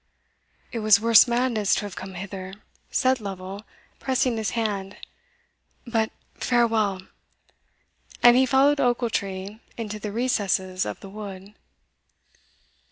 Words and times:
"It 0.71 0.79
was 0.79 0.99
worse 0.99 1.27
madness 1.27 1.75
to 1.75 1.81
have 1.81 1.95
come 1.95 2.15
hither," 2.15 2.55
said 2.89 3.21
Lovel, 3.21 3.63
pressing 3.99 4.35
his 4.37 4.49
hand 4.57 4.97
"But 5.85 6.09
farewell!" 6.33 7.03
And 8.23 8.35
he 8.35 8.47
followed 8.47 8.79
Ochiltree 8.79 9.59
into 9.77 9.99
the 9.99 10.11
recesses 10.11 10.87
of 10.87 11.01
the 11.01 11.09
wood. 11.11 11.53